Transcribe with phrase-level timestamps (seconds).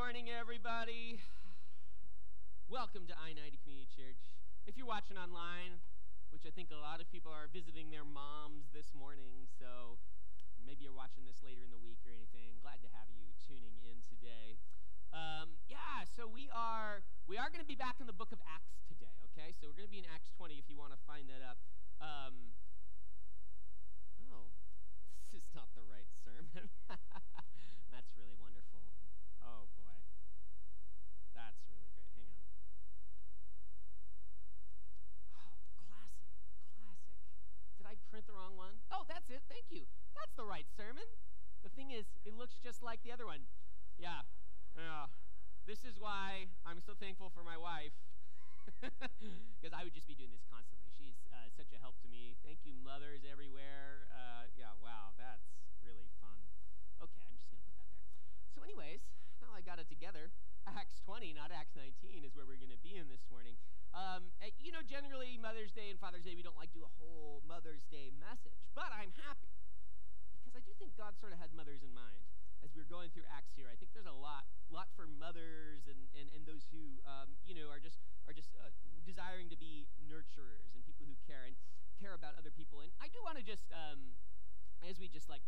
[0.00, 1.20] morning, everybody.
[2.72, 4.16] Welcome to I 90 Community Church.
[4.64, 5.76] If you're watching online,
[6.32, 10.00] which I think a lot of people are visiting their moms this morning, so
[10.56, 13.76] maybe you're watching this later in the week or anything, glad to have you tuning
[13.84, 14.56] in today.
[15.12, 18.40] Um, yeah, so we are we are going to be back in the book of
[18.48, 19.20] Acts today.
[19.36, 21.44] Okay, so we're going to be in Acts 20 if you want to find that
[21.44, 21.60] up.
[22.00, 22.56] Um,
[24.32, 24.48] oh,
[25.28, 26.72] this is not the right sermon.
[27.92, 28.89] That's really wonderful.
[29.42, 29.96] Oh boy.
[31.34, 32.36] That's really great.
[32.50, 33.28] Hang on.
[35.36, 35.52] Oh,
[35.88, 36.30] classic.
[36.76, 37.14] Classic.
[37.78, 38.76] Did I print the wrong one?
[38.92, 39.42] Oh, that's it.
[39.48, 39.86] Thank you.
[40.14, 41.06] That's the right sermon.
[41.62, 43.44] The thing is, it looks just like the other one.
[43.98, 44.24] Yeah.
[44.76, 45.06] Yeah.
[45.66, 47.92] This is why I'm so thankful for my wife.
[49.60, 50.88] Because I would just be doing this constantly.
[50.96, 52.32] She's uh, such a help to me.
[52.40, 54.08] Thank you, mothers everywhere.
[54.08, 55.44] Uh, yeah, wow, that's
[55.84, 56.40] really fun.
[56.96, 58.08] Okay, I'm just going to put that there.
[58.56, 59.04] So, anyways,
[59.62, 60.32] got it together.
[60.78, 63.56] Acts 20, not Acts 19, is where we're going to be in this morning.
[63.96, 64.30] Um,
[64.60, 67.82] you know, generally, Mother's Day and Father's Day, we don't like do a whole Mother's
[67.90, 69.50] Day message, but I'm happy
[70.40, 72.26] because I do think God sort of had mothers in mind
[72.60, 73.66] as we are going through Acts here.
[73.72, 77.56] I think there's a lot, lot for mothers and, and, and those who, um, you
[77.56, 78.68] know, are just are just uh,
[79.02, 81.56] desiring to be nurturers and people who care and
[81.98, 82.80] care about other people.
[82.84, 84.16] And I do want to just, um,
[84.84, 85.42] as we just like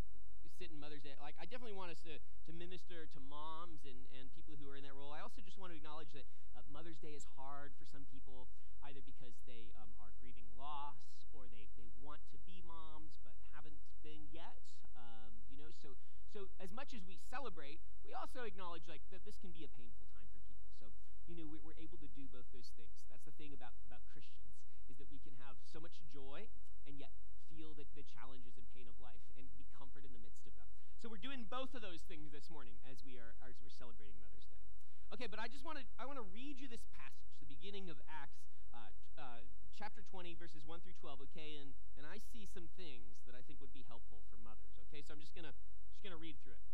[0.62, 3.98] sit in Mother's Day, like I definitely want us to, to minister to moms and,
[4.14, 5.10] and people who are in that role.
[5.10, 6.22] I also just want to acknowledge that
[6.55, 8.46] uh, Mother's Day is hard for some people,
[8.86, 11.02] either because they um, are grieving loss
[11.34, 13.74] or they, they want to be moms but haven't
[14.06, 14.62] been yet.
[14.94, 15.98] Um, you know, so
[16.30, 19.72] so as much as we celebrate, we also acknowledge like that this can be a
[19.74, 20.70] painful time for people.
[20.78, 20.94] So
[21.27, 23.02] you know, we're able to do both those things.
[23.10, 26.46] That's the thing about about Christians is that we can have so much joy
[26.86, 27.10] and yet
[27.53, 30.56] feel the, the challenges and pain of life and be comfort in the midst of
[30.56, 30.64] them.
[30.97, 34.17] So we're doing both of those things this morning as we are as we're celebrating
[34.17, 34.64] Mother's Day.
[35.12, 37.92] Okay, but I just want to I want to read you this passage, the beginning
[37.92, 38.40] of Acts,
[38.73, 38.89] uh,
[39.20, 39.45] uh,
[39.77, 41.29] chapter 20, verses 1 through 12.
[41.29, 44.73] Okay, and and I see some things that I think would be helpful for mothers.
[44.89, 45.52] Okay, so I'm just gonna
[45.92, 46.64] just gonna read through it.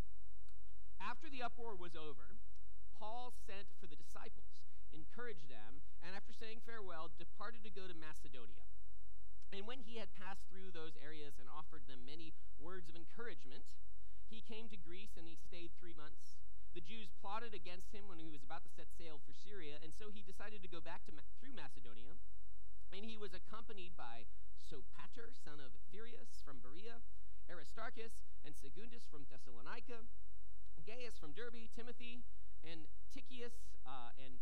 [1.02, 2.38] After the uproar was over,
[2.94, 4.62] Paul sent for the disciples,
[4.94, 8.68] encouraged them, and after saying farewell, departed to go to Macedonia.
[9.52, 13.64] And when he had passed through those areas and offered them many words of encouragement,
[14.28, 16.36] he came to Greece and he stayed three months.
[16.76, 19.96] The Jews plotted against him when he was about to set sail for Syria, and
[19.96, 22.20] so he decided to go back to, through Macedonia.
[22.92, 27.00] And he was accompanied by Sopater, son of Phaereas from Berea,
[27.48, 30.04] Aristarchus and Secundus from Thessalonica,
[30.84, 32.20] Gaius from Derbe, Timothy,
[32.64, 33.56] and Tychicus
[33.88, 34.36] uh, and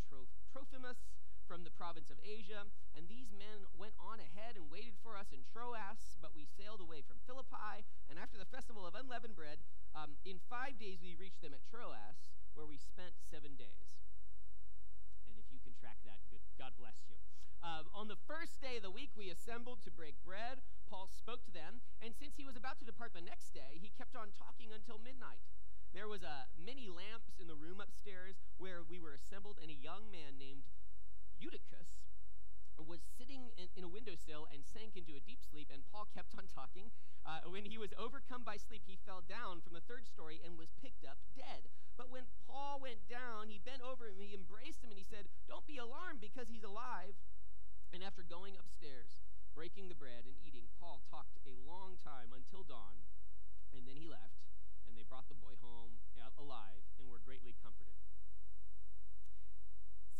[0.51, 0.99] Trophimus
[1.47, 2.67] from the province of Asia.
[2.99, 6.83] And these men went on ahead and waited for us in Troas, but we sailed
[6.83, 7.87] away from Philippi.
[8.11, 9.63] And after the festival of unleavened bread,
[9.95, 13.95] um, in five days we reached them at Troas, where we spent seven days.
[15.31, 17.17] And if you can track that, good, God bless you.
[17.63, 20.63] Uh, on the first day of the week, we assembled to break bread.
[20.87, 23.91] Paul spoke to them, and since he was about to depart the next day, he
[23.97, 25.43] kept on talking until midnight.
[25.91, 29.75] There was a many lamps in the room upstairs where we were assembled, and a
[29.75, 30.69] young man named
[31.41, 31.97] Eutychus
[32.85, 36.37] was sitting in, in, a windowsill and sank into a deep sleep, and Paul kept
[36.37, 36.93] on talking.
[37.25, 40.61] Uh, when he was overcome by sleep, he fell down from the third story and
[40.61, 41.73] was picked up dead.
[41.97, 45.27] But when Paul went down, he bent over him, he embraced him, and he said,
[45.49, 47.17] Don't be alarmed because he's alive.
[47.97, 49.25] And after going upstairs,
[49.57, 53.01] breaking the bread and eating, Paul talked a long time until dawn,
[53.73, 54.45] and then he left,
[54.85, 57.97] and they brought the boy home uh, alive and were greatly comforted.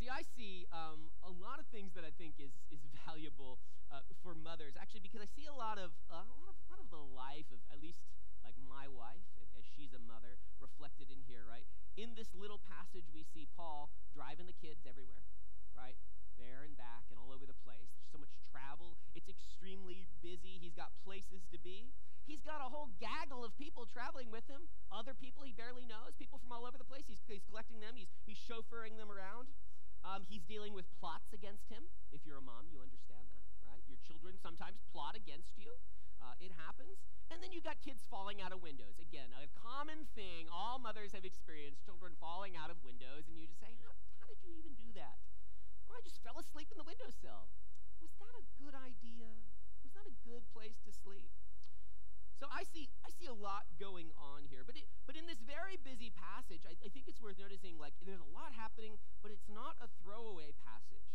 [0.01, 3.59] See, I see um, a lot of things that I think is, is valuable
[3.91, 6.67] uh, for mothers, actually, because I see a lot of, uh, a, lot of, a
[6.71, 8.03] lot of the life of at least
[8.43, 9.27] like my wife,
[9.59, 11.67] as she's a mother, reflected in here, right?
[11.99, 15.27] In this little passage, we see Paul driving the kids everywhere,
[15.75, 15.97] right?
[16.39, 17.89] There and back and all over the place.
[17.97, 18.95] There's so much travel.
[19.17, 20.61] It's extremely busy.
[20.61, 21.91] He's got places to be.
[22.27, 26.11] He's got a whole gaggle of people traveling with him, other people he barely knows,
[26.19, 27.07] people from all over the place.
[27.07, 29.47] He's, he's collecting them, he's, he's chauffeuring them around.
[30.05, 31.87] Um, he's dealing with plots against him.
[32.11, 33.83] If you're a mom, you understand that, right?
[33.85, 35.77] Your children sometimes plot against you.
[36.17, 36.97] Uh, it happens.
[37.29, 38.97] And then you've got kids falling out of windows.
[38.97, 43.45] Again, a common thing all mothers have experienced children falling out of windows, and you
[43.45, 43.91] just say, How,
[44.23, 45.19] how did you even do that?
[45.85, 47.51] Well, I just fell asleep in the windowsill.
[47.99, 49.31] Was that a good idea?
[49.83, 51.31] Was that a good place to sleep?
[52.37, 54.61] So I see, I see a lot going on here.
[54.61, 57.97] But, it, but in this very busy passage, I, I think it's worth noticing like
[58.05, 61.09] there's a lot happening, but it's not a throwaway passage.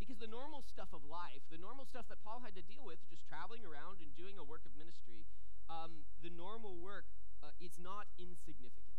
[0.00, 2.96] Because the normal stuff of life, the normal stuff that Paul had to deal with,
[3.12, 5.28] just traveling around and doing a work of ministry,
[5.68, 7.04] um, the normal work,
[7.44, 8.96] uh, it's not insignificant.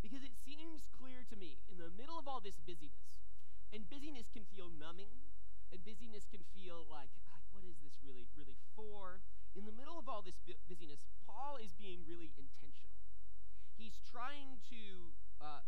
[0.00, 3.12] Because it seems clear to me, in the middle of all this busyness,
[3.70, 5.12] and busyness can feel numbing,
[5.68, 9.20] and busyness can feel like, like what is this really, really for?
[9.52, 12.96] In the middle of all this bu- busyness, Paul is being really intentional.
[13.76, 15.60] He's trying to uh,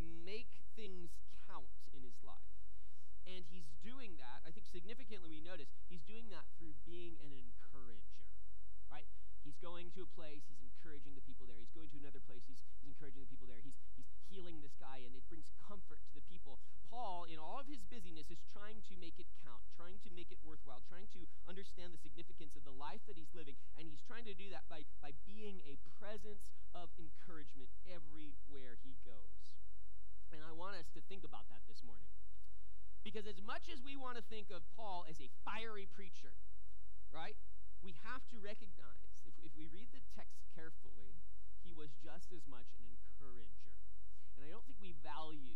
[0.00, 1.16] make things
[1.48, 2.44] count in his life.
[3.24, 7.30] And he's doing that, I think significantly we notice, he's doing that through being an
[7.30, 8.24] encourager,
[8.90, 9.06] right?
[9.44, 11.60] He's going to a place, he's encouraging the people there.
[11.60, 13.60] He's going to another place, he's, he's encouraging the people there.
[13.60, 13.89] He's, he's
[14.30, 16.62] healing this guy, and it brings comfort to the people.
[16.86, 20.30] Paul, in all of his busyness, is trying to make it count, trying to make
[20.30, 24.02] it worthwhile, trying to understand the significance of the life that he's living, and he's
[24.06, 29.58] trying to do that by, by being a presence of encouragement everywhere he goes.
[30.30, 32.06] And I want us to think about that this morning.
[33.02, 36.36] Because as much as we want to think of Paul as a fiery preacher,
[37.10, 37.34] right,
[37.82, 41.16] we have to recognize, if, if we read the text carefully,
[41.64, 43.72] he was just as much an encourager.
[44.40, 45.52] And I don't think we value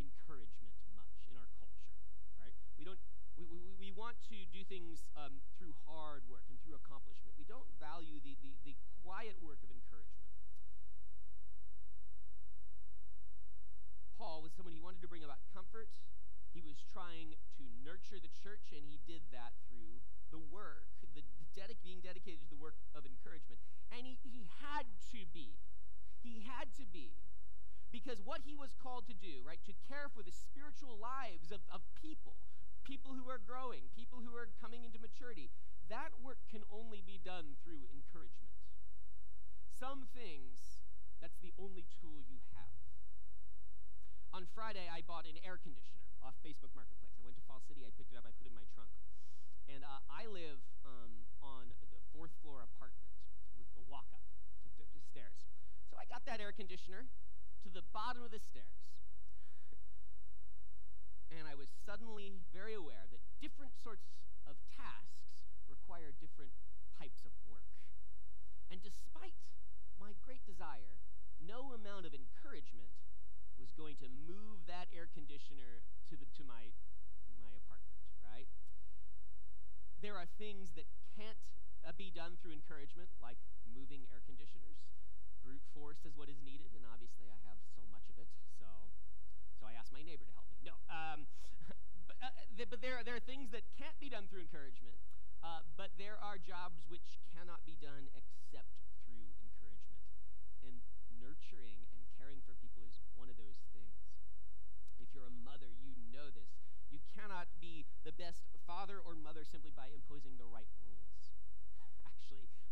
[0.00, 1.92] encouragement much in our culture,
[2.40, 2.56] right?
[2.80, 2.96] We don't.
[3.36, 7.36] We, we, we want to do things um, through hard work and through accomplishment.
[7.36, 8.74] We don't value the, the, the
[9.04, 10.24] quiet work of encouragement.
[14.16, 15.92] Paul was someone he wanted to bring about comfort.
[16.56, 20.00] He was trying to nurture the church, and he did that through
[20.32, 23.60] the work, the dedic- being dedicated to the work of encouragement.
[23.92, 25.56] And he, he had to be.
[26.24, 27.12] He had to be.
[27.92, 31.60] Because what he was called to do, right, to care for the spiritual lives of,
[31.68, 32.40] of people,
[32.88, 35.52] people who are growing, people who are coming into maturity,
[35.92, 38.48] that work can only be done through encouragement.
[39.76, 40.80] Some things,
[41.20, 42.72] that's the only tool you have.
[44.32, 47.12] On Friday, I bought an air conditioner off Facebook Marketplace.
[47.20, 48.88] I went to Fall City, I picked it up, I put it in my trunk.
[49.68, 53.04] And uh, I live um, on the fourth floor apartment
[53.60, 54.24] with a walk up
[54.64, 55.44] to, to, to stairs.
[55.92, 57.04] So I got that air conditioner
[57.62, 58.82] to the bottom of the stairs.
[61.38, 64.04] and I was suddenly very aware that different sorts
[64.44, 66.52] of tasks require different
[67.00, 67.66] types of work.
[68.68, 69.36] And despite
[69.96, 71.00] my great desire,
[71.40, 72.92] no amount of encouragement
[73.56, 76.70] was going to move that air conditioner to the to my
[77.40, 78.48] my apartment, right?
[79.98, 80.86] There are things that
[81.16, 81.38] can't
[81.82, 84.78] uh, be done through encouragement, like moving air conditioners.
[85.42, 88.66] Brute force is what is needed, and obviously I have so much of it, so
[89.58, 90.56] so I asked my neighbor to help me.
[90.62, 91.26] No, um,
[92.08, 94.94] but, uh, th- but there there are things that can't be done through encouragement,
[95.42, 98.70] uh, but there are jobs which cannot be done except
[99.02, 100.02] through encouragement,
[100.62, 100.78] and
[101.18, 103.98] nurturing and caring for people is one of those things.
[105.02, 106.54] If you're a mother, you know this.
[106.94, 110.68] You cannot be the best father or mother simply by imposing the right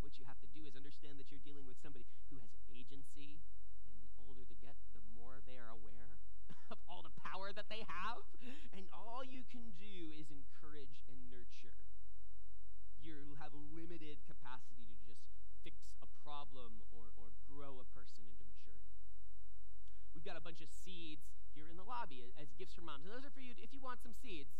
[0.00, 3.41] what you have to do is understand that you're dealing with somebody who has agency,
[3.93, 6.17] and the older they get, the more they are aware
[6.75, 8.25] of all the power that they have.
[8.73, 11.76] And all you can do is encourage and nurture.
[13.00, 15.25] You have limited capacity to just
[15.64, 18.93] fix a problem or, or grow a person into maturity.
[20.17, 23.05] We've got a bunch of seeds here in the lobby as gifts for moms.
[23.05, 23.53] And those are for you.
[23.56, 24.53] If you want some seeds,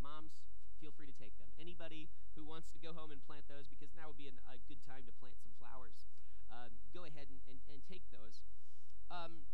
[0.00, 0.32] moms,
[0.78, 1.50] feel free to take them.
[1.58, 2.08] Anybody
[2.38, 4.80] who wants to go home and plant those, because now would be an, a good
[4.86, 6.06] time to plant some flowers,
[6.54, 8.40] um, go ahead and, and, and take those.
[9.10, 9.44] Um,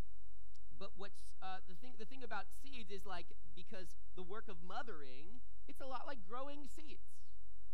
[0.79, 1.95] but what's uh, the thing?
[1.99, 5.39] The thing about seeds is like because the work of mothering,
[5.71, 7.15] it's a lot like growing seeds.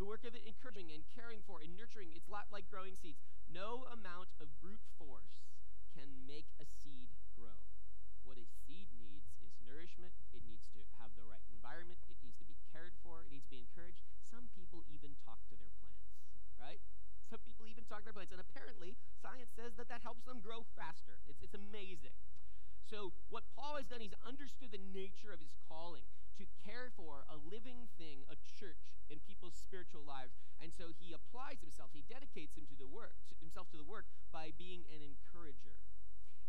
[0.00, 2.96] The work of it encouraging and caring for and nurturing, it's a lot like growing
[2.96, 3.20] seeds.
[3.52, 5.44] No amount of brute force
[5.92, 7.60] can make a seed grow.
[8.24, 10.16] What a seed needs is nourishment.
[10.32, 12.00] It needs to have the right environment.
[12.08, 13.28] It needs to be cared for.
[13.28, 14.00] It needs to be encouraged.
[14.24, 16.08] Some people even talk to their plants,
[16.56, 16.80] right?
[17.28, 18.32] Some people even talk to their plants.
[18.32, 21.20] And apparently, science says that that helps them grow faster.
[21.28, 22.16] It's, it's amazing.
[22.88, 26.08] So, what Paul has done, he's understood the nature of his calling
[26.40, 30.32] to care for a living thing, a church, in people's spiritual lives.
[30.58, 33.84] And so he applies himself, he dedicates him to the work, to himself to the
[33.84, 35.76] work by being an encourager.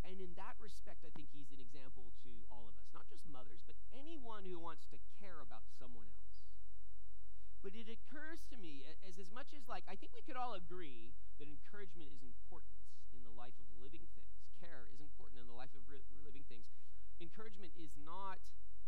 [0.02, 3.28] And in that respect, I think he's an example to all of us, not just
[3.30, 6.42] mothers, but anyone who wants to care about someone else.
[7.62, 10.58] But it occurs to me as as much as like I think we could all
[10.58, 12.74] agree that encouragement is important
[13.14, 14.34] in the life of living things.
[14.58, 16.66] Care is important in the life of re- living things.
[17.22, 18.42] Encouragement is not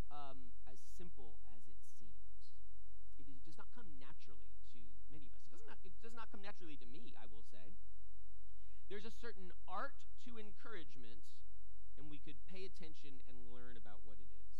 [0.09, 2.53] um, as simple as it seems.
[3.17, 4.77] It is, does not come naturally to
[5.09, 5.45] many of us.
[5.49, 5.77] It does not.
[5.85, 7.13] It does not come naturally to me.
[7.17, 7.77] I will say.
[8.91, 11.23] There's a certain art to encouragement,
[11.97, 14.53] and we could pay attention and learn about what it is.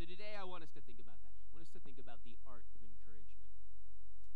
[0.00, 1.34] So today, I want us to think about that.
[1.34, 3.44] I want us to think about the art of encouragement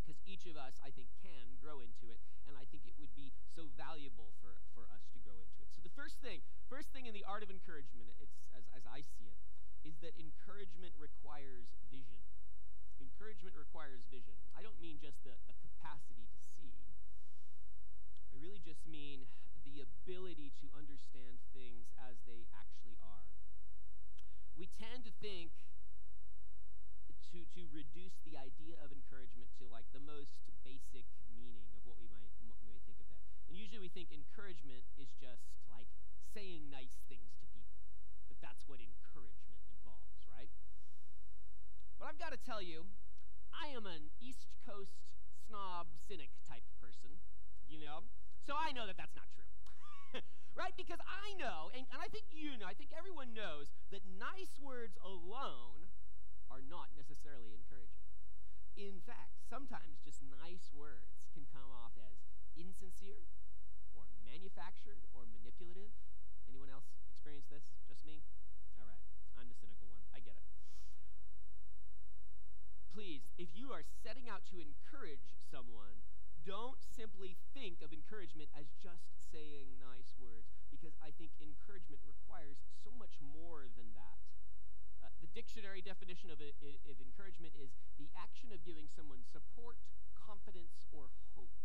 [0.01, 3.15] because each of us, I think, can grow into it, and I think it would
[3.15, 5.71] be so valuable for, for us to grow into it.
[5.71, 8.89] So the first thing, first first thing in the art of encouragement, it's as, as
[8.89, 9.37] I see it,
[9.85, 12.17] is that encouragement requires vision.
[13.21, 14.33] Encouragement requires vision.
[14.57, 16.73] I don't mean just the, the capacity to see.
[18.33, 19.29] I really just mean
[19.61, 23.29] the ability to understand things as they actually are.
[24.57, 25.53] We tend to think
[27.37, 31.05] to, to reduce the idea of encouragement to like the most basic
[31.37, 33.21] meaning of what we might what we might think of that.
[33.53, 35.93] And usually we think encouragement is just like
[36.33, 37.85] saying nice things to people.
[38.33, 40.49] That that's what encouragement involves, right?
[42.01, 42.89] But I've got to tell you,
[43.55, 45.03] I am an East Coast
[45.47, 47.11] snob cynic type person,
[47.67, 48.07] you know?
[48.47, 49.51] So I know that that's not true.
[50.59, 50.75] right?
[50.75, 54.59] Because I know, and, and I think you know, I think everyone knows that nice
[54.59, 55.91] words alone
[56.51, 58.11] are not necessarily encouraging.
[58.75, 62.27] In fact, sometimes just nice words can come off as
[62.59, 63.27] insincere
[63.95, 65.95] or manufactured or manipulative.
[66.51, 67.71] Anyone else experience this?
[67.87, 68.23] Just me?
[68.79, 69.03] All right.
[69.39, 70.03] I'm the cynical one.
[70.11, 70.60] I get it.
[73.01, 76.05] Please, if you are setting out to encourage someone,
[76.45, 82.61] don't simply think of encouragement as just saying nice words, because I think encouragement requires
[82.85, 84.21] so much more than that
[85.01, 89.81] uh, the dictionary definition of, it, of encouragement is the action of giving someone support,
[90.13, 91.57] confidence, or hope.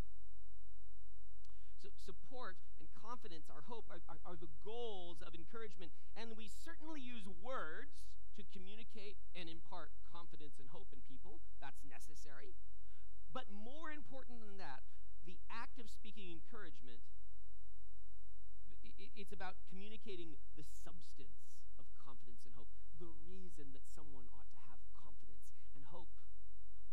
[1.84, 5.92] So, support and confidence, our hope, are, are, are the goals of encouragement.
[6.16, 11.40] And we certainly use words to communicate and impart confidence and hope in people.
[11.64, 12.56] That's necessary.
[13.32, 14.84] But more important than that,
[15.28, 17.04] the act of speaking encouragement,
[19.16, 24.62] it's about communicating the substance of confidence and hope the reason that someone ought to
[24.72, 26.12] have confidence and hope.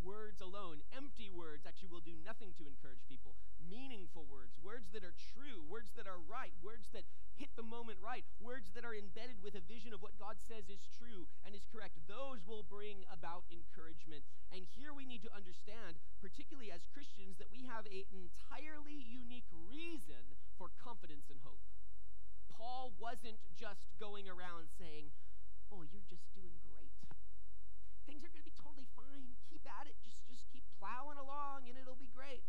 [0.02, 3.38] Words alone, empty words, actually will do nothing to encourage people.
[3.62, 7.06] Meaningful words, words that are true, words that are right, words that
[7.38, 10.66] hit the moment right, words that are embedded with a vision of what God says
[10.66, 14.26] is true and is correct, those will bring about encouragement.
[14.50, 19.49] And here we need to understand, particularly as Christians, that we have an entirely unique
[19.54, 21.62] reason for confidence and hope.
[22.50, 25.14] Paul wasn't just going around saying,
[25.71, 26.94] oh, you're just doing great.
[28.06, 29.12] Things are going to be totally fine.
[29.62, 29.95] Keep at it.
[30.02, 32.42] Just, just keep plowing along and it'll be great.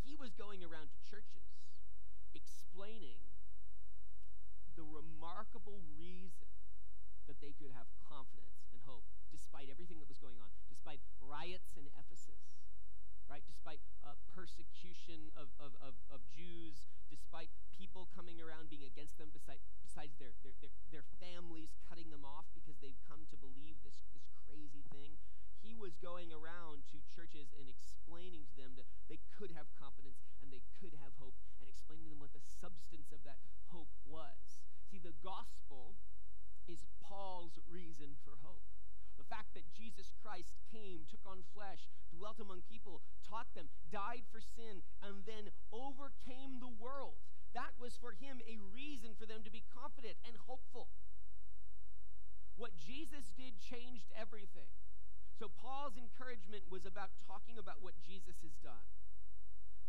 [0.00, 1.44] He was going around to churches
[2.32, 3.20] explaining
[4.80, 6.48] the remarkable reason
[7.28, 11.76] that they could have confidence and hope despite everything that was going on, despite riots
[11.76, 12.56] in Ephesus,
[13.28, 13.44] right?
[13.44, 19.28] Despite uh, persecution of, of, of, of Jews, despite people coming around being against them,
[19.34, 23.76] besides, besides their, their, their, their families cutting them off because they've come to believe
[23.82, 25.18] this, this crazy thing.
[25.58, 30.20] He was going around to churches and explaining to them that they could have confidence
[30.44, 33.40] and they could have hope and explaining to them what the substance of that
[33.72, 34.60] hope was.
[34.86, 35.96] See, the gospel
[36.68, 38.62] is Paul's reason for hope.
[39.16, 44.28] The fact that Jesus Christ came, took on flesh, dwelt among people, taught them, died
[44.28, 47.16] for sin, and then overcame the world
[47.54, 50.90] that was for him a reason for them to be confident and hopeful.
[52.58, 54.68] What Jesus did changed everything.
[55.38, 58.86] So Paul's encouragement was about talking about what Jesus has done.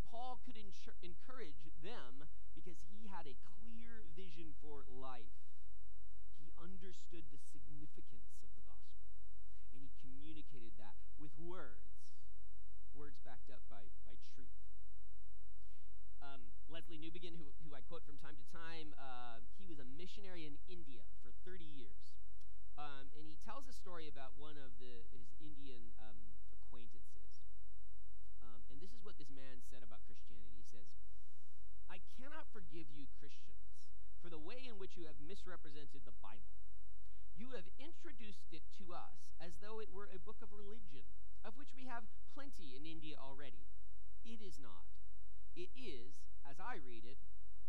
[0.10, 5.38] Paul could ensure, encourage them because he had a clear vision for life.
[6.42, 9.10] He understood the significance of the gospel,
[9.74, 11.94] and he communicated that with words,
[12.94, 14.56] words backed up by, by truth.
[16.26, 16.42] Um,
[16.74, 20.50] Lesslie Newbigin, who, who I quote from time to time, uh, he was a missionary
[20.50, 22.18] in India for 30 years.
[22.76, 26.20] Um, and he tells a story about one of the, his Indian um,
[26.60, 27.46] acquaintances.
[28.44, 30.52] Um, and this is what this man said about Christianity.
[30.60, 30.90] He says,
[31.96, 33.72] I cannot forgive you, Christians,
[34.20, 36.60] for the way in which you have misrepresented the Bible.
[37.40, 41.08] You have introduced it to us as though it were a book of religion,
[41.48, 42.04] of which we have
[42.36, 43.64] plenty in India already.
[44.28, 44.84] It is not.
[45.56, 47.16] It is, as I read it,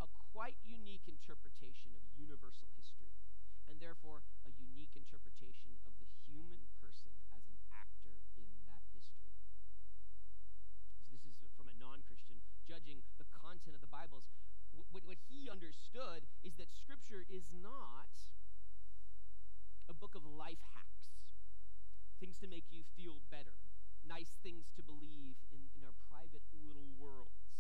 [0.03, 3.15] a quite unique interpretation of universal history,
[3.71, 9.39] and therefore a unique interpretation of the human person as an actor in that history.
[11.15, 14.27] So, this is from a non Christian judging the content of the Bibles.
[14.91, 18.11] What, what he understood is that Scripture is not
[19.87, 21.15] a book of life hacks,
[22.19, 23.55] things to make you feel better,
[24.03, 27.55] nice things to believe in, in our private little worlds.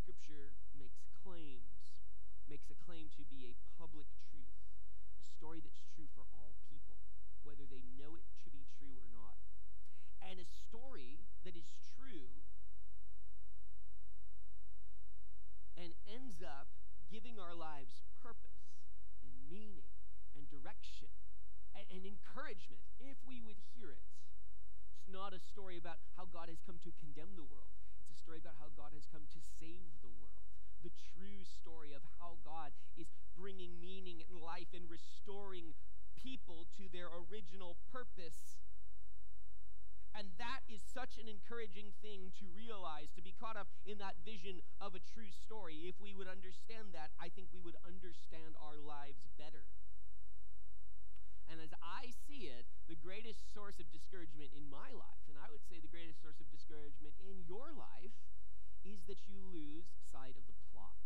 [0.00, 2.00] Scripture makes claims,
[2.48, 4.56] makes a claim to be a public truth,
[5.20, 6.96] a story that's true for all people,
[7.44, 9.36] whether they know it to be true or not.
[10.24, 12.40] And a story that is true
[15.76, 16.68] and ends up
[17.10, 18.72] giving our lives purpose
[19.20, 19.88] and meaning
[20.36, 21.12] and direction
[21.76, 24.06] and, and encouragement if we would hear it.
[24.96, 28.20] It's not a story about how God has come to condemn the world, it's a
[28.20, 30.38] story about how God has come to save the world.
[30.82, 33.06] The true story of how God is
[33.38, 35.78] bringing meaning and life and restoring
[36.18, 38.61] people to their original purpose.
[40.12, 44.20] And that is such an encouraging thing to realize, to be caught up in that
[44.20, 45.88] vision of a true story.
[45.88, 49.64] If we would understand that, I think we would understand our lives better.
[51.48, 55.52] And as I see it, the greatest source of discouragement in my life, and I
[55.52, 58.16] would say the greatest source of discouragement in your life,
[58.84, 60.96] is that you lose sight of the plot.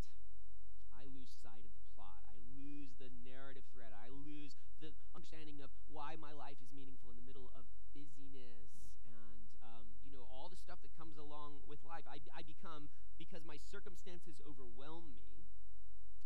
[0.95, 2.23] I lose sight of the plot.
[2.27, 3.93] I lose the narrative thread.
[3.95, 8.71] I lose the understanding of why my life is meaningful in the middle of busyness
[9.05, 12.03] and, um, you know, all the stuff that comes along with life.
[12.11, 12.91] I, I become,
[13.23, 15.47] because my circumstances overwhelm me,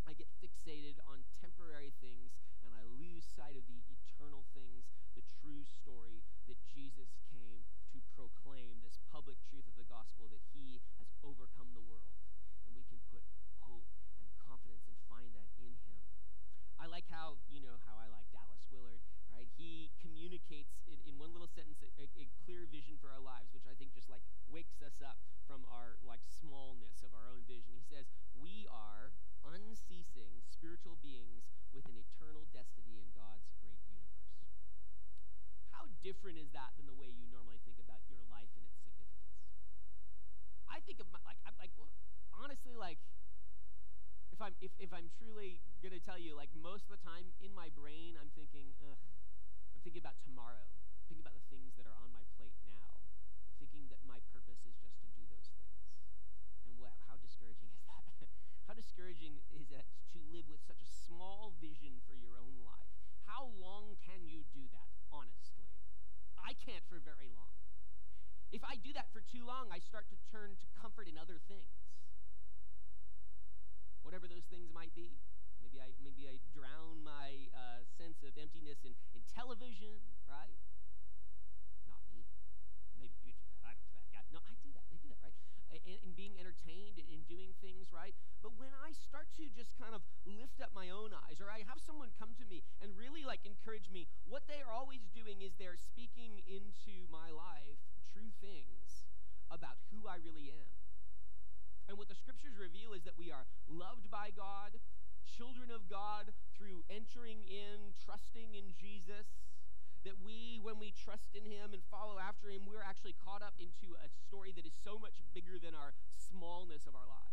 [0.09, 2.33] I get fixated on temporary things
[2.65, 8.01] and I lose sight of the eternal things, the true story that Jesus came to
[8.17, 12.09] proclaim, this public truth of the gospel that he has overcome the world.
[12.65, 13.21] And we can put
[13.61, 13.93] hope
[14.25, 16.01] and confidence and find that in him.
[16.81, 19.45] I like how, you know, how I like Dallas Willard, right?
[19.61, 23.69] He communicates in, in one little sentence a, a clear vision for our lives, which
[23.69, 27.77] I think just like wakes us up from our like smallness of our own vision.
[27.77, 29.15] He says, We are
[29.47, 34.37] unceasing spiritual beings with an eternal destiny in God's great universe.
[35.73, 38.81] How different is that than the way you normally think about your life and its
[38.81, 39.37] significance?
[40.65, 41.93] I think of my, like I'm like well,
[42.37, 43.01] honestly like
[44.61, 48.21] if if, I'm truly gonna tell you like most of the time in my brain
[48.21, 49.01] I'm thinking ugh.
[49.73, 50.61] I'm thinking about tomorrow.
[50.61, 53.01] I'm thinking about the things that are on my plate now.
[53.49, 55.81] I'm thinking that my purpose is just to do those things.
[56.69, 58.05] And what, how discouraging is that?
[58.69, 62.93] How discouraging is that to live with such a small vision for your own life?
[63.25, 65.65] How long can you do that honestly?
[66.37, 67.57] I can't for very long.
[68.53, 71.41] If I do that for too long, I start to turn to comfort in other
[71.49, 71.80] things.
[74.11, 75.15] Whatever those things might be.
[75.63, 80.59] Maybe I, maybe I drown my uh, sense of emptiness in, in television, right?
[81.87, 82.27] Not me.
[82.99, 83.63] Maybe you do that.
[83.63, 84.11] I don't do that.
[84.11, 84.83] Yeah, no, I do that.
[84.91, 85.39] I do that, right?
[85.87, 88.19] In, in being entertained, in doing things, right?
[88.43, 91.63] But when I start to just kind of lift up my own eyes, or I
[91.71, 95.39] have someone come to me and really like encourage me, what they are always doing
[95.39, 97.79] is they're speaking into my life
[98.11, 99.07] true things
[99.55, 100.75] about who I really am.
[101.91, 104.77] And what the scriptures reveal is that we are loved by God,
[105.25, 109.25] children of God through entering in, trusting in Jesus.
[110.05, 113.57] That we, when we trust in Him and follow after Him, we're actually caught up
[113.61, 117.30] into a story that is so much bigger than our smallness of our lives.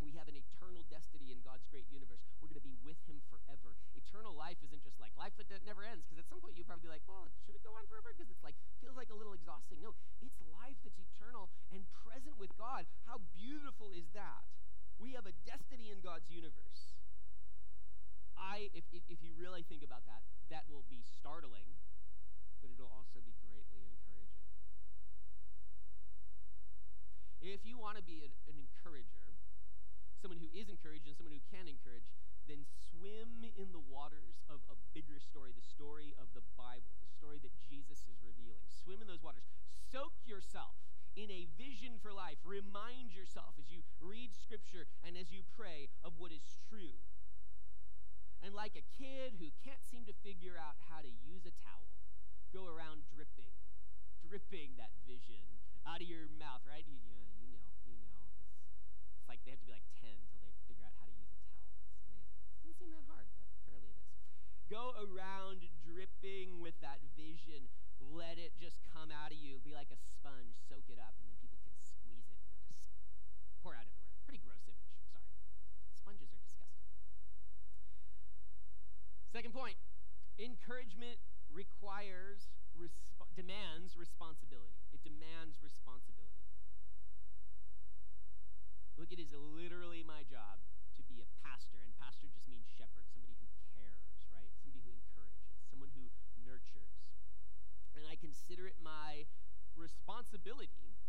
[0.00, 2.20] We have an eternal destiny in God's great universe.
[2.38, 3.74] We're going to be with Him forever.
[3.96, 6.86] Eternal life isn't just like life that never ends, because at some point you probably
[6.86, 8.14] be like, well, should it go on forever?
[8.14, 9.82] Because it's like, feels like a little exhausting.
[9.82, 12.86] No, it's life that's eternal and present with God.
[13.08, 14.46] How beautiful is that?
[14.96, 16.96] We have a destiny in God's universe.
[18.36, 21.66] I, if, if you really think about that, that will be startling,
[22.62, 24.48] but it'll also be greatly encouraging.
[27.44, 29.35] If you want to be an, an encourager,
[30.26, 32.02] someone who is encouraged and someone who can encourage,
[32.50, 37.06] then swim in the waters of a bigger story, the story of the Bible, the
[37.14, 38.66] story that Jesus is revealing.
[38.66, 39.46] Swim in those waters.
[39.78, 40.74] Soak yourself
[41.14, 42.42] in a vision for life.
[42.42, 46.98] Remind yourself as you read scripture and as you pray of what is true.
[48.42, 51.86] And like a kid who can't seem to figure out how to use a towel,
[52.50, 53.54] go around dripping,
[54.26, 55.46] dripping that vision
[55.86, 56.82] out of your mouth, right?
[56.82, 58.26] You, you know, you know, you know.
[58.26, 61.14] It's, it's like they have to be like 10 till they figure out how to
[61.14, 61.58] use a towel.
[61.66, 62.22] It's amazing.
[62.22, 64.14] It doesn't seem that hard, but apparently it is.
[64.70, 67.66] Go around dripping with that vision.
[67.98, 69.58] Let it just come out of you.
[69.62, 70.54] Be like a sponge.
[70.70, 72.86] Soak it up, and then people can squeeze it and it'll just
[73.62, 74.22] pour out everywhere.
[74.26, 74.94] Pretty gross image.
[75.10, 75.26] Sorry.
[75.94, 76.86] Sponges are disgusting.
[79.30, 79.80] Second point
[80.36, 81.16] encouragement
[81.48, 84.76] requires, resp- demands responsibility.
[84.92, 86.44] It demands responsibility.
[89.00, 90.60] Look, it is literally my job
[91.00, 94.52] to be a pastor, and pastor just means shepherd, somebody who cares, right?
[94.60, 96.04] Somebody who encourages, someone who
[96.44, 97.00] nurtures.
[97.96, 99.24] And I consider it my
[99.72, 101.00] responsibility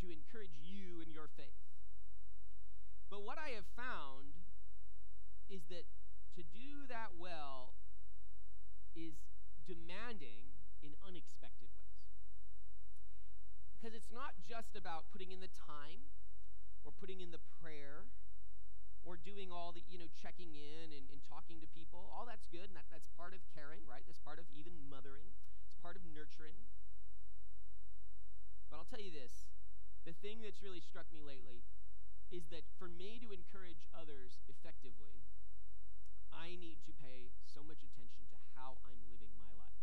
[0.00, 1.68] to encourage you in your faith.
[3.12, 4.40] But what I have found
[5.52, 5.84] is that
[6.36, 7.76] to do that well
[8.94, 9.20] is
[9.66, 10.40] demanding
[10.82, 12.06] in unexpected ways.
[13.76, 16.04] Because it's not just about putting in the time
[16.84, 18.08] or putting in the prayer
[19.04, 22.12] or doing all the, you know, checking in and, and talking to people.
[22.12, 24.04] All that's good, and that, that's part of caring, right?
[24.04, 25.32] That's part of even mothering.
[25.64, 26.60] It's part of nurturing.
[28.68, 29.48] But I'll tell you this
[30.04, 31.60] the thing that's really struck me lately
[32.32, 35.20] is that for me to encourage others effectively,
[36.34, 39.82] I need to pay so much attention to how I'm living my life.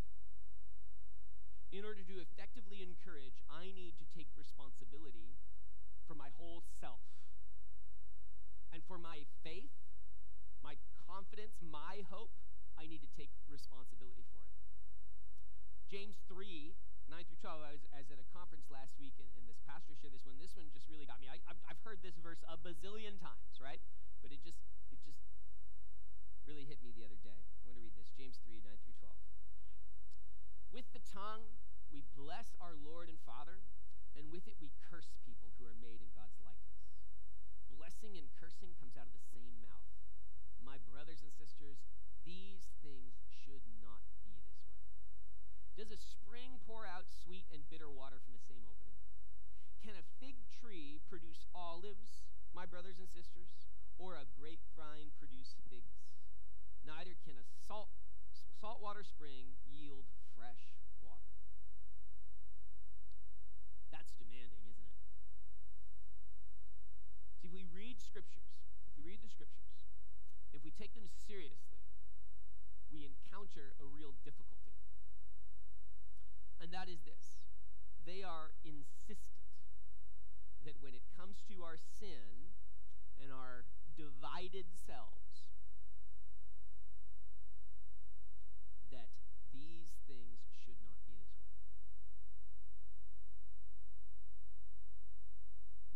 [1.71, 5.35] In order to effectively encourage, I need to take responsibility
[6.07, 7.03] for my whole self.
[8.71, 9.71] And for my faith,
[10.63, 10.75] my
[11.07, 12.31] confidence, my hope,
[12.79, 14.53] I need to take responsibility for it.
[15.87, 16.75] James 3
[17.07, 19.59] 9 through 12, I was, I was at a conference last week, and, and this
[19.63, 20.35] pastor shared this one.
[20.43, 21.31] This one just really got me.
[21.31, 23.79] I, I've, I've heard this verse a bazillion times, right?
[24.19, 24.59] But it just
[26.47, 27.43] really hit me the other day.
[27.59, 29.11] I'm going to read this James 3 9 through 12.
[30.71, 31.43] With the tongue,
[31.91, 33.59] we bless our Lord and Father,
[34.15, 36.87] and with it we curse people who are made in God's likeness.
[37.67, 39.91] Blessing and cursing comes out of the same mouth.
[40.63, 41.83] My brothers and sisters,
[42.23, 44.87] these things should not be this way.
[45.75, 49.03] Does a spring pour out sweet and bitter water from the same opening?
[49.83, 52.23] Can a fig tree produce olives,
[52.55, 53.51] my brothers and sisters,
[53.99, 56.07] or a grapevine produce figs?
[56.87, 57.91] Neither can a salt
[58.63, 60.07] saltwater spring yield
[60.39, 60.71] fresh
[61.03, 61.35] water.
[63.91, 65.03] That's demanding, isn't it?
[67.43, 68.55] See, if we read scriptures,
[68.87, 69.83] if we read the scriptures,
[70.55, 71.83] if we take them seriously,
[72.87, 74.79] we encounter a real difficulty.
[76.63, 77.43] And that is this
[78.07, 79.43] they are insistent
[80.63, 82.55] that when it comes to our sin
[83.19, 83.67] and our
[83.99, 85.51] divided selves,
[88.97, 89.13] that
[89.53, 91.69] these things should not be this way.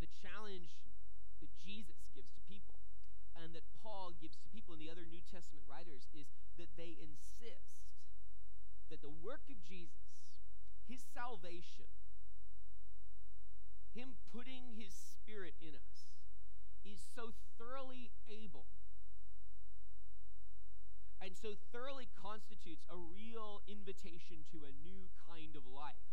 [0.05, 0.77] The challenge
[1.41, 2.77] that Jesus gives to people
[3.33, 6.29] and that Paul gives to people and the other New Testament writers is
[6.61, 7.81] that they insist
[8.93, 10.29] that the work of Jesus,
[10.85, 11.89] his salvation,
[13.95, 16.11] him putting his spirit in us,
[16.85, 18.69] is so thoroughly able
[21.21, 26.11] and so thoroughly constitutes a real invitation to a new kind of life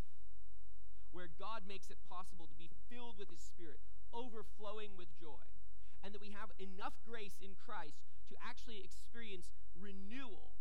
[1.11, 3.81] where God makes it possible to be filled with his spirit,
[4.13, 5.41] overflowing with joy,
[6.05, 10.53] and that we have enough grace in Christ to actually experience renewal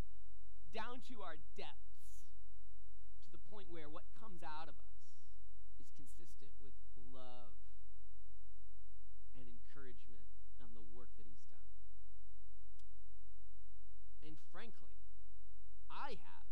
[0.72, 2.24] down to our depths
[3.28, 5.04] to the point where what comes out of us
[5.84, 6.74] is consistent with
[7.12, 7.52] love
[9.36, 10.24] and encouragement
[10.64, 11.68] and the work that he's done.
[14.26, 14.96] And frankly,
[15.92, 16.50] I have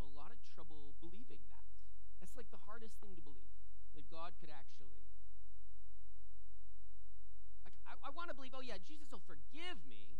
[0.00, 1.62] a lot of trouble believing that.
[2.32, 3.52] That's like the hardest thing to believe
[3.92, 4.96] that God could actually.
[7.60, 10.16] Like, I, I want to believe, oh, yeah, Jesus will forgive me,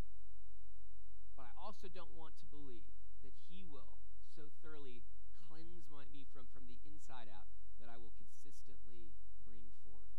[1.40, 2.84] but I also don't want to believe
[3.24, 3.96] that he will
[4.36, 5.00] so thoroughly
[5.48, 7.48] cleanse my, me from, from the inside out
[7.80, 9.16] that I will consistently
[9.48, 10.12] bring forth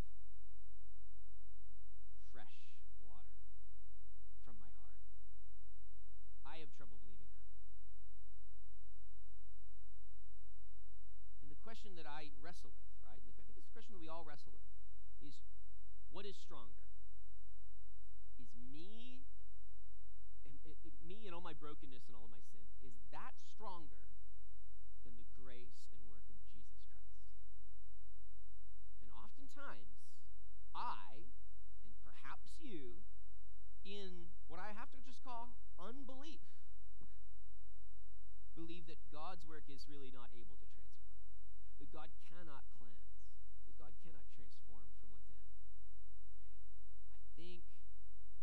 [2.33, 2.73] fresh
[3.05, 3.37] water
[4.41, 5.05] from my heart.
[6.41, 7.53] I have trouble believing that.
[11.45, 13.17] And the question that I wrestle with, right?
[13.23, 14.67] And I think it's a question that we all wrestle with,
[15.23, 15.39] is
[16.11, 16.83] what is stronger?
[18.37, 19.23] Is me,
[21.07, 24.03] me and all my brokenness and all of my sin, is that stronger
[25.07, 27.23] than the grace and work of Jesus Christ?
[28.99, 29.95] And oftentimes,
[30.75, 31.31] I,
[31.87, 32.99] and perhaps you,
[33.87, 36.43] in what I have to just call unbelief,
[38.55, 40.72] believe that God's work is really not able to
[41.93, 43.21] God cannot cleanse,
[43.69, 45.45] that God cannot transform from within.
[47.13, 47.61] I think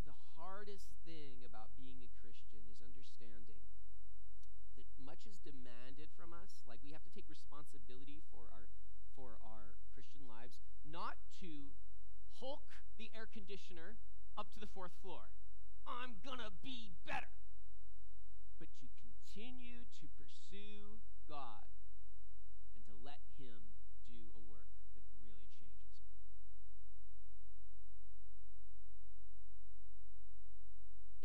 [0.07, 3.59] the hardest thing about being a Christian is understanding
[4.79, 8.71] that much is demanded from us, like we have to take responsibility for our
[9.19, 11.75] for our Christian lives, not to
[12.39, 12.63] hulk
[13.03, 13.99] the air conditioner
[14.39, 15.27] up to the fourth floor.
[15.83, 17.35] I'm gonna be better.
[18.63, 21.67] But to continue to pursue God
[23.05, 23.61] let Him
[24.09, 26.21] do a work that really changes me.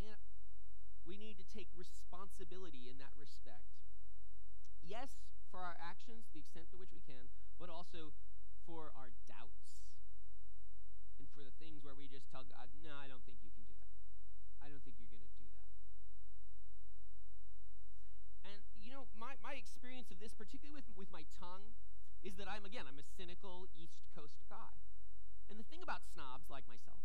[0.09, 0.19] And
[1.05, 3.75] we need to take responsibility in that respect.
[4.83, 5.09] Yes,
[5.49, 8.11] for our actions, the extent to which we can, but also
[8.65, 9.65] for our doubts
[11.17, 13.65] and for the things where we just tell God, no, I don't think you can
[13.65, 13.97] do that.
[14.61, 15.64] I don't think you're going to do that.
[18.45, 21.73] And, you know, my, my experience of this, particularly with, with my tongue,
[22.21, 24.73] is that I'm, again, I'm a cynical East Coast guy.
[25.49, 27.01] And the thing about snobs like myself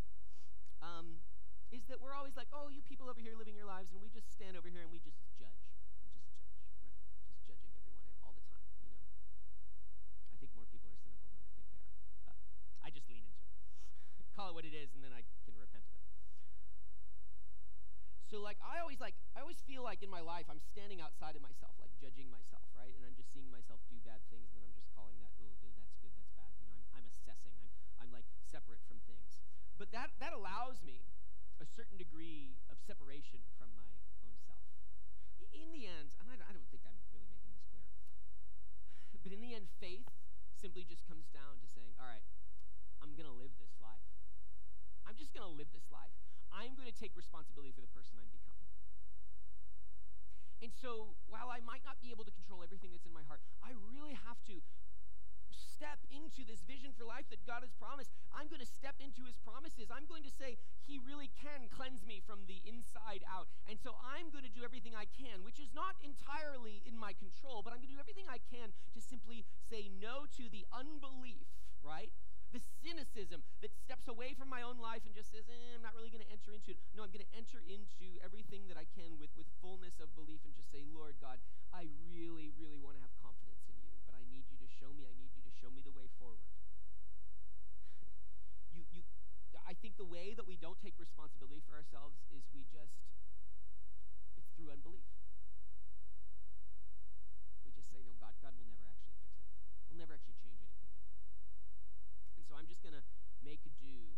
[0.81, 1.21] um,
[1.69, 4.09] is that we're always like, oh, you people over here living your lives, and we
[4.09, 5.65] just stand over here and we just judge.
[6.09, 6.97] Just judge, right?
[7.29, 8.97] Just judging everyone all the time, you know.
[10.33, 11.93] I think more people are cynical than I think they are.
[12.25, 12.37] But
[12.81, 13.61] I just lean into it.
[14.37, 16.10] Call it what it is, and then I can repent of it.
[18.31, 21.35] So like I always like I always feel like in my life I'm standing outside
[21.35, 22.95] of myself, like judging myself, right?
[22.95, 25.51] And I'm just seeing myself do bad things, and then I'm just calling that, oh,
[25.75, 26.47] that's good, that's bad.
[26.55, 27.51] You know, I'm, I'm assessing.
[27.59, 27.67] I'm
[27.99, 29.43] I'm like separate from things.
[29.75, 31.03] But that that allows me
[31.59, 33.91] a certain degree of separation from my
[34.23, 34.63] own self.
[35.51, 37.83] In the end, and I, I don't think I'm really making this clear,
[39.27, 40.07] but in the end, faith
[40.55, 42.23] simply just comes down to saying, all right,
[43.03, 44.07] I'm going to live this life.
[45.03, 46.15] I'm just going to live this life.
[46.53, 48.69] I'm going to take responsibility for the person I'm becoming.
[50.61, 53.41] And so, while I might not be able to control everything that's in my heart,
[53.65, 54.61] I really have to
[55.81, 58.13] step into this vision for life that God has promised.
[58.29, 59.89] I'm going to step into his promises.
[59.89, 63.49] I'm going to say, He really can cleanse me from the inside out.
[63.65, 67.17] And so I'm going to do everything I can, which is not entirely in my
[67.17, 70.69] control, but I'm going to do everything I can to simply say no to the
[70.69, 71.49] unbelief,
[71.81, 72.13] right?
[72.51, 75.95] The cynicism that steps away from my own life and just says, eh, I'm not
[75.95, 76.77] really going to enter into it.
[76.91, 80.43] No, I'm going to enter into everything that I can with, with fullness of belief
[80.43, 81.39] and just say, Lord God,
[81.71, 84.91] I really, really want to have confidence in you, but I need you to show
[84.91, 86.43] me, I need you to show me the way forward.
[88.75, 89.07] you, you,
[89.63, 92.99] I think the way that we don't take responsibility for ourselves is we just,
[94.35, 95.07] it's through unbelief.
[97.63, 99.63] We just say, no, God, God will never actually fix anything.
[99.87, 101.07] He'll never actually change anything in me.
[102.35, 103.05] And so I'm just going to
[103.47, 104.11] make do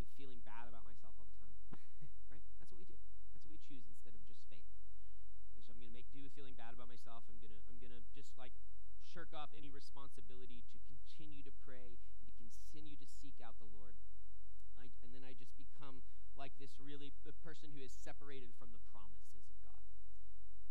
[0.00, 1.60] with feeling bad about myself all the time.
[2.32, 2.40] right?
[2.58, 2.96] That's what we do.
[3.36, 4.64] That's what we choose instead of just faith.
[5.60, 7.22] So I'm going to make do with feeling bad about myself.
[7.28, 8.50] I'm going to I'm going to just like
[9.06, 13.70] shirk off any responsibility to continue to pray and to continue to seek out the
[13.70, 13.94] Lord.
[14.74, 16.02] I, and then I just become
[16.34, 19.78] like this really the person who is separated from the promises of God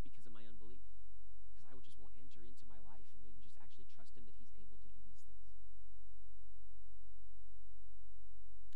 [0.04, 0.84] because of my unbelief.
[1.56, 4.36] Because I just won't enter into my life and then just actually trust him that
[4.36, 5.48] he's able to do these things.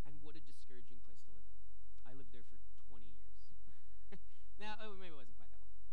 [0.07, 1.59] And what a discouraging place to live in.
[2.07, 2.55] I lived there for
[2.87, 3.27] 20 years.
[4.63, 5.83] now, oh, maybe it wasn't quite that long.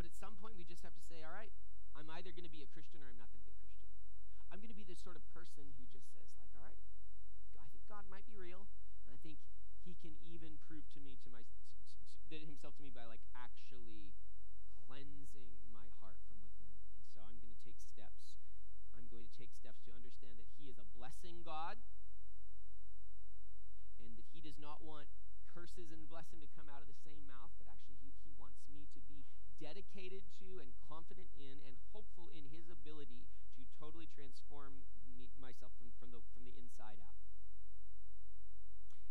[0.00, 1.52] But at some point, we just have to say, all right,
[1.92, 3.84] I'm either going to be a Christian or I'm not going to be a Christian.
[4.48, 6.80] I'm going to be this sort of person who just says, like, all right,
[7.60, 8.64] I think God might be real,
[9.04, 9.36] and I think
[9.84, 13.20] He can even prove to me to my to, to, Himself to me by like
[13.36, 14.16] actually
[14.88, 16.72] cleansing my heart from within.
[16.96, 18.40] And so I'm going to take steps.
[18.96, 21.76] I'm going to take steps to understand that He is a blessing God,
[24.00, 25.12] and that He does not want
[25.60, 28.64] curses and blessing to come out of the same mouth, but actually He, he wants
[28.72, 29.28] me to be
[29.60, 33.28] dedicated to and confident in and hopeful in his ability
[33.60, 34.88] to totally transform
[35.20, 37.20] me, myself from, from, the, from the inside out.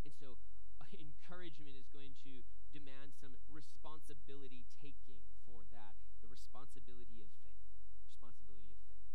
[0.01, 0.41] And so
[0.81, 2.41] uh, encouragement is going to
[2.73, 7.61] demand some responsibility taking for that, the responsibility of faith.
[8.09, 9.05] Responsibility of faith.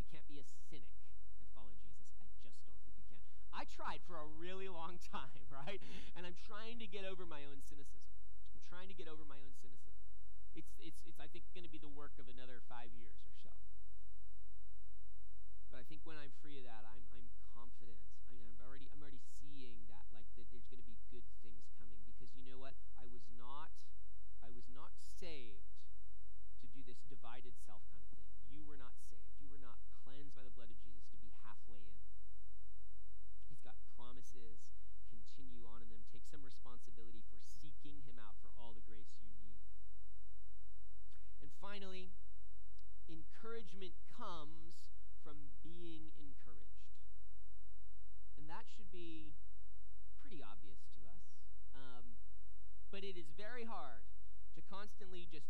[0.00, 0.96] You can't be a cynic
[1.36, 2.08] and follow Jesus.
[2.16, 2.56] I just don't
[2.88, 2.99] think.
[3.50, 5.80] I tried for a really long time, right?
[6.16, 8.14] And I'm trying to get over my own cynicism.
[8.54, 9.90] I'm trying to get over my own cynicism.
[10.54, 13.34] It's, it's, it's I think, going to be the work of another five years or
[13.38, 13.52] so.
[15.70, 17.98] But I think when I'm free of that, I'm, I'm confident.
[18.26, 21.26] I mean, I'm already, I'm already seeing that, like that there's going to be good
[21.46, 22.02] things coming.
[22.10, 22.74] Because you know what?
[22.98, 23.70] I was not,
[24.42, 25.70] I was not saved
[26.58, 28.26] to do this divided self kind of thing.
[28.50, 29.38] You were not saved.
[29.38, 32.02] You were not cleansed by the blood of Jesus to be halfway in.
[33.46, 33.78] He's got
[34.10, 34.66] promises.
[35.06, 36.02] Continue on in them.
[36.10, 39.62] Take some responsibility for seeking Him out for all the grace you need.
[41.38, 42.10] And finally,
[43.06, 44.90] encouragement comes
[45.22, 46.90] from being encouraged.
[48.34, 49.30] And that should be
[50.18, 51.30] pretty obvious to us.
[51.70, 52.18] Um,
[52.90, 54.10] but it is very hard
[54.58, 55.46] to constantly just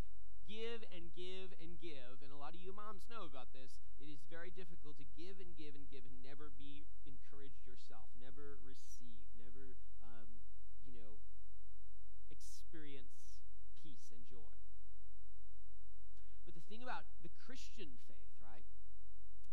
[0.51, 2.19] give and give and give.
[2.27, 3.79] And a lot of you moms know about this.
[4.03, 8.11] It is very difficult to give and give and give and never be encouraged yourself,
[8.19, 10.43] never receive, never, um,
[10.83, 11.23] you know,
[12.35, 13.39] experience
[13.79, 14.51] peace and joy.
[16.43, 18.67] But the thing about the Christian faith, right,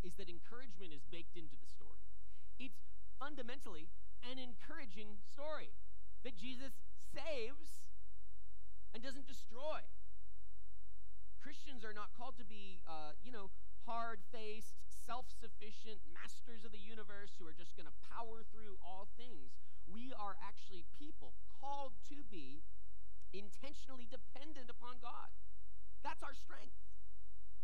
[0.02, 2.10] is that encouragement is baked into the story.
[2.58, 2.82] It's
[3.22, 3.94] fundamentally
[4.26, 5.78] an encouraging story
[6.26, 6.74] that Jesus
[7.14, 7.86] saves
[8.98, 9.86] and doesn't destroy.
[11.48, 13.48] Christians are not called to be, uh, you know,
[13.88, 18.76] hard faced, self sufficient masters of the universe who are just going to power through
[18.84, 19.56] all things.
[19.88, 22.68] We are actually people called to be
[23.32, 25.32] intentionally dependent upon God.
[26.04, 26.76] That's our strength.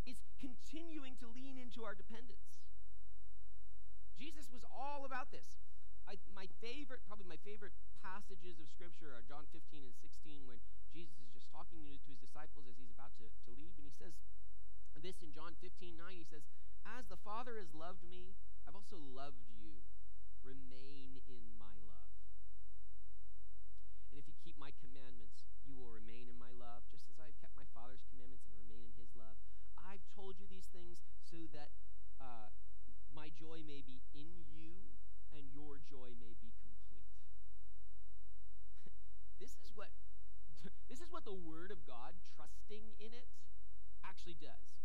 [0.08, 2.64] Is continuing to lean into our dependence.
[4.16, 5.60] Jesus was all about this.
[6.08, 10.64] I, my favorite, probably my favorite passages of Scripture are John 15 and 16, when
[10.94, 13.94] Jesus is just talking to his disciples as he's about to, to leave, and he
[13.98, 14.14] says
[15.04, 16.16] this in John 15 9.
[16.16, 16.48] He says,
[16.88, 19.84] As the Father has loved me, I've also loved you.
[20.48, 22.08] Remain in my love.
[24.08, 27.28] And if you keep my commandments, you will remain in my love, just as I
[27.28, 29.36] have kept my Father's commandments and remain in his love.
[29.76, 31.76] I've told you these things so that
[32.24, 32.48] uh,
[33.12, 34.80] my joy may be in you
[35.36, 37.12] and your joy may be complete.
[39.44, 39.92] this is what
[40.90, 43.28] this is what the Word of God, trusting in it,
[44.04, 44.80] actually does.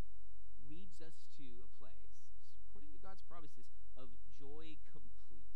[0.66, 2.12] Leads us to a place,
[2.68, 5.48] according to God's promises, of joy complete.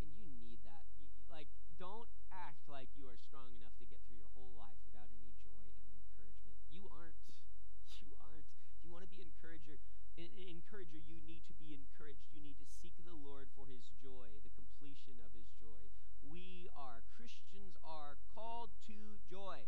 [0.00, 0.86] And you need that.
[0.96, 4.78] You, like, don't act like you are strong enough to get through your whole life
[4.88, 6.56] without any joy and encouragement.
[6.70, 7.18] You aren't.
[7.98, 8.46] You aren't.
[8.78, 9.80] If you want to be encourager,
[10.68, 12.28] encourager, you need to be encouraged.
[12.30, 15.90] You need to seek the Lord for His joy, the completion of His joy.
[16.38, 19.66] We are, Christians are called to joy.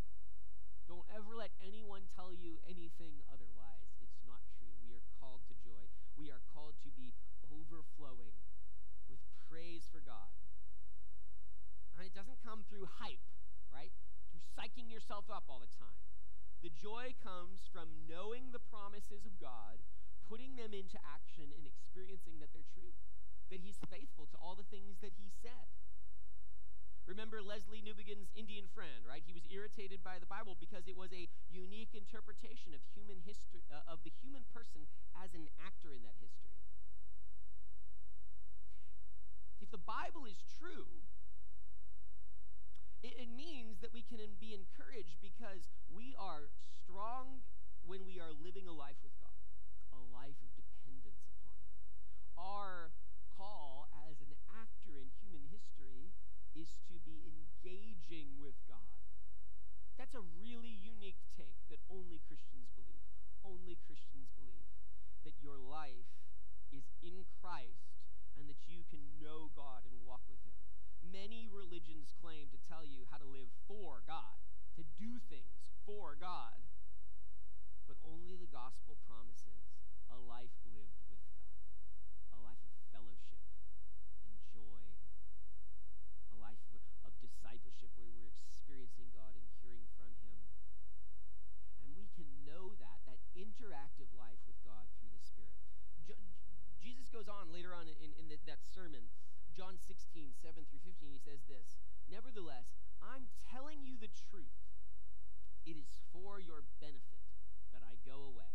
[0.87, 3.90] Don't ever let anyone tell you anything otherwise.
[3.98, 4.70] It's not true.
[4.78, 5.90] We are called to joy.
[6.14, 7.11] We are called to be
[7.50, 8.38] overflowing
[9.11, 9.18] with
[9.50, 10.30] praise for God.
[11.98, 13.26] And it doesn't come through hype,
[13.74, 13.90] right?
[14.30, 16.06] Through psyching yourself up all the time.
[16.62, 19.83] The joy comes from knowing the promises of God,
[20.30, 22.94] putting them into action, and experiencing that they're true,
[23.50, 25.66] that He's faithful to all the things that He said.
[27.20, 29.20] Remember Lesslie Newbigin's Indian friend, right?
[29.20, 33.61] He was irritated by the Bible because it was a unique interpretation of human history
[33.68, 36.56] uh, of the human person as an actor in that history.
[39.61, 41.04] If the Bible is true,
[43.04, 47.44] it, it means that we can be encouraged because we are strong
[47.85, 49.37] when we are living a life with God,
[49.92, 51.68] a life of dependence upon Him.
[52.40, 52.96] Our
[53.37, 56.16] call as an actor in human history
[56.61, 58.85] is to be engaging with God.
[59.96, 63.09] That's a really unique take that only Christians believe.
[63.40, 64.68] Only Christians believe
[65.25, 66.12] that your life
[66.68, 67.96] is in Christ
[68.37, 70.57] and that you can know God and walk with Him.
[71.01, 74.37] Many religions claim to tell you how to live for God,
[74.77, 76.61] to do things for God,
[77.88, 79.64] but only the gospel promises
[80.12, 81.57] a life lived with God,
[82.37, 83.40] a life of fellowship
[84.29, 84.81] and joy
[86.31, 90.37] a life of, of discipleship where we're experiencing God and hearing from Him.
[91.81, 95.57] And we can know that, that interactive life with God through the Spirit.
[96.85, 99.09] Jesus goes on later on in, in the, that sermon,
[99.57, 101.81] John 16, 7 through 15, he says this
[102.12, 104.61] Nevertheless, I'm telling you the truth.
[105.64, 107.24] It is for your benefit
[107.72, 108.53] that I go away.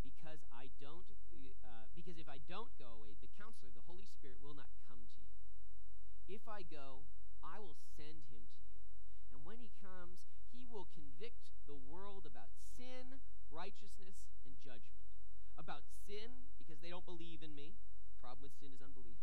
[0.00, 1.04] Because I don't,
[1.64, 5.04] uh, because if I don't go away, the counselor, the Holy Spirit, will not come
[5.04, 5.36] to you.
[6.28, 7.04] If I go,
[7.44, 8.74] I will send him to you.
[9.32, 10.20] And when he comes,
[10.52, 15.04] he will convict the world about sin, righteousness, and judgment.
[15.56, 17.76] About sin, because they don't believe in me.
[18.16, 19.20] The problem with sin is unbelief.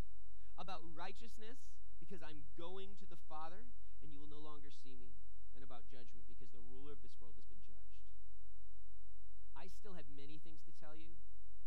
[0.58, 1.58] About righteousness,
[1.98, 3.66] because I'm going to the Father,
[4.02, 5.14] and you will no longer see me.
[5.58, 7.98] And about judgment, because the ruler of this world has been judged.
[9.58, 11.18] I still have many things to tell you,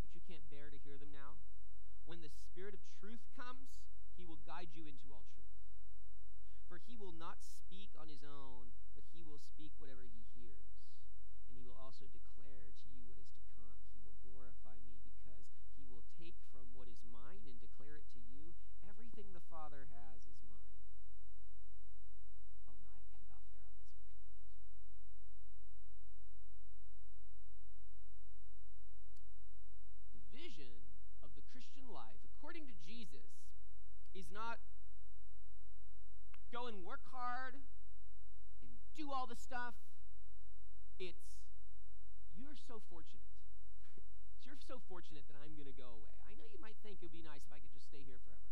[0.00, 1.42] but you can't bear to hear them now.
[2.06, 3.82] When the Spirit of truth comes,
[4.14, 5.59] he will guide you into all truth.
[6.70, 10.86] For he will not speak on his own, but he will speak whatever he hears.
[11.50, 13.74] And he will also declare to you what is to come.
[13.90, 18.06] He will glorify me because he will take from what is mine and declare it
[18.14, 18.54] to you.
[18.86, 20.78] Everything the Father has is mine.
[22.70, 23.66] Oh, no, I cut it off there on this verse.
[30.14, 30.86] The vision
[31.18, 33.58] of the Christian life, according to Jesus,
[34.14, 34.62] is not
[36.50, 39.78] go and work hard and do all the stuff.
[40.98, 41.46] It's
[42.34, 43.30] you're so fortunate.
[44.44, 46.18] you're so fortunate that I'm going to go away.
[46.26, 48.18] I know you might think it would be nice if I could just stay here
[48.26, 48.50] forever,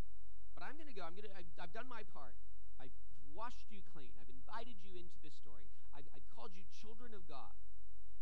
[0.54, 1.02] but I'm going to go.
[1.02, 1.34] I'm going to.
[1.34, 2.38] I've, done my part.
[2.78, 2.94] I've
[3.34, 4.14] washed you clean.
[4.22, 5.66] I've invited you into this story.
[5.90, 7.52] I've, I've called you children of God,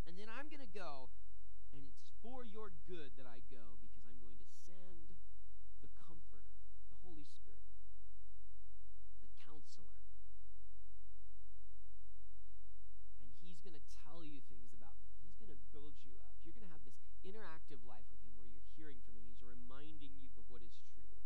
[0.09, 1.13] and then I'm going to go,
[1.71, 5.13] and it's for your good that I go because I'm going to send
[5.85, 6.57] the Comforter,
[6.89, 7.66] the Holy Spirit,
[9.67, 9.91] Counselor.
[13.19, 15.11] And He's going to tell you things about me.
[15.27, 16.31] He's going to build you up.
[16.47, 16.95] You're going to have this
[17.27, 19.27] interactive life with Him where you're hearing from Him.
[19.27, 21.19] He's reminding you of what is true.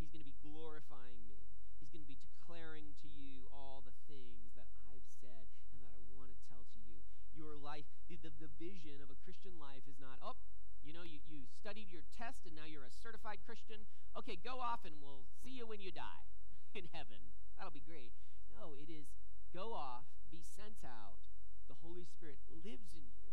[0.00, 1.44] He's going to be glorifying me.
[1.76, 5.44] He's going to be declaring to you all the things that I've said
[5.76, 7.04] and that I want to tell to you.
[7.36, 10.40] Your life, the, the, the vision of a Christian life is not, oh,
[10.80, 13.84] you know, you, you studied your test and now you're a certified Christian.
[14.16, 16.24] Okay, go off and we'll see you when you die
[16.78, 17.22] in heaven.
[17.54, 18.10] That'll be great.
[18.50, 19.14] No, it is
[19.54, 21.22] go off, be sent out.
[21.70, 23.30] The Holy Spirit lives in you.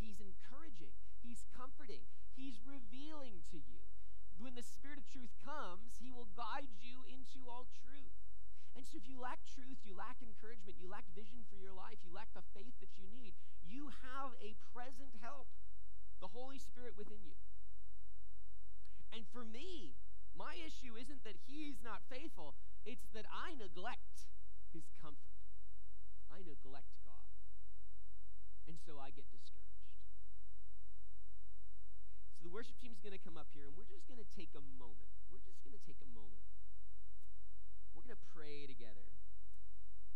[0.00, 3.84] He's encouraging, He's comforting, He's revealing to you.
[4.40, 8.16] When the Spirit of truth comes, He will guide you into all truth.
[8.72, 12.00] And so, if you lack truth, you lack encouragement, you lack vision for your life,
[12.00, 15.52] you lack the faith that you need, you have a present help
[16.24, 17.36] the Holy Spirit within you.
[19.12, 19.92] And for me,
[20.32, 22.54] my issue isn't that he's not faithful,
[22.84, 24.28] it's that I neglect
[24.72, 25.36] his comfort.
[26.32, 27.28] I neglect God.
[28.66, 29.92] And so I get discouraged.
[32.40, 34.30] So the worship team is going to come up here, and we're just going to
[34.32, 35.12] take a moment.
[35.28, 36.42] We're just going to take a moment.
[37.92, 39.04] We're going to pray together.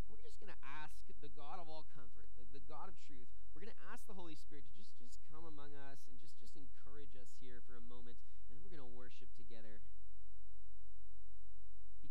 [0.08, 0.96] We're just going to ask
[1.26, 3.28] the God of all comfort, the, the God of truth.
[3.52, 6.38] We're going to ask the Holy Spirit to just, just come among us and just,
[6.38, 8.14] just encourage us here for a moment,
[8.46, 9.82] and then we're going to worship together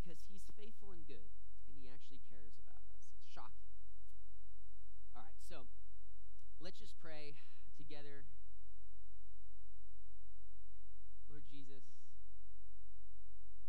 [0.06, 1.34] because he's faithful and good,
[1.66, 3.10] and he actually cares about us.
[3.10, 3.66] It's shocking.
[5.18, 5.66] All right, so
[6.62, 7.34] let's just pray
[7.74, 8.22] together.
[11.26, 11.82] Lord Jesus,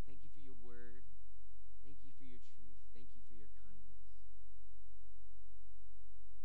[0.06, 1.02] thank you for your word.
[1.82, 2.78] Thank you for your truth.
[2.94, 3.98] Thank you for your kindness.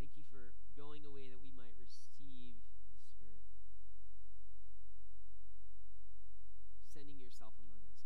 [0.01, 2.57] Thank you for going away that we might receive
[2.88, 3.45] the Spirit,
[6.88, 8.01] sending yourself among us.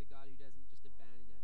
[0.00, 1.39] The God who doesn't just abandon